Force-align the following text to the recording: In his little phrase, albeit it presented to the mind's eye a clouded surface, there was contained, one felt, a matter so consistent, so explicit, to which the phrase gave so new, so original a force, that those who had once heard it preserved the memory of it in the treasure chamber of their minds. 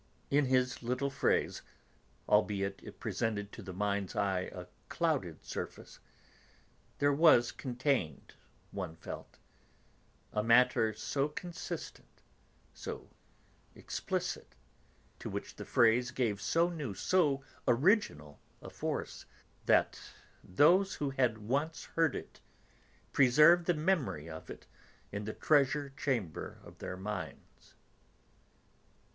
In 0.31 0.45
his 0.47 0.81
little 0.81 1.11
phrase, 1.11 1.61
albeit 2.27 2.79
it 2.81 2.99
presented 2.99 3.51
to 3.51 3.61
the 3.61 3.71
mind's 3.71 4.15
eye 4.15 4.49
a 4.51 4.65
clouded 4.89 5.45
surface, 5.45 5.99
there 6.97 7.13
was 7.13 7.51
contained, 7.51 8.33
one 8.71 8.95
felt, 8.95 9.37
a 10.33 10.41
matter 10.43 10.91
so 10.95 11.27
consistent, 11.27 12.23
so 12.73 13.11
explicit, 13.75 14.55
to 15.19 15.29
which 15.29 15.55
the 15.57 15.65
phrase 15.65 16.09
gave 16.09 16.41
so 16.41 16.67
new, 16.67 16.95
so 16.95 17.43
original 17.67 18.39
a 18.59 18.71
force, 18.71 19.27
that 19.67 20.01
those 20.43 20.95
who 20.95 21.11
had 21.11 21.37
once 21.37 21.83
heard 21.93 22.15
it 22.15 22.41
preserved 23.11 23.67
the 23.67 23.75
memory 23.75 24.27
of 24.27 24.49
it 24.49 24.65
in 25.11 25.25
the 25.25 25.33
treasure 25.33 25.93
chamber 25.95 26.59
of 26.63 26.79
their 26.79 26.97
minds. 26.97 27.75